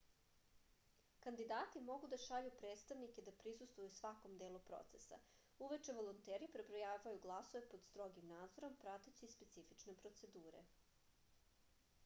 kandidati 1.23 1.79
mogu 1.89 2.07
da 2.13 2.17
šalju 2.21 2.53
predstavnike 2.61 3.23
da 3.25 3.33
prisustvuju 3.43 3.91
svakom 3.97 4.39
delu 4.43 4.61
procesa 4.69 5.19
uveče 5.65 5.95
volonteri 5.97 6.47
prebrojavaju 6.55 7.21
glasove 7.27 7.61
pod 7.75 7.85
strogim 7.89 8.31
nadzorom 8.31 8.79
prateći 8.85 9.29
specifične 9.35 9.95
procedure 10.01 10.65